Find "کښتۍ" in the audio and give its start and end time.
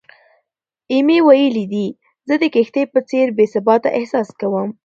2.53-2.83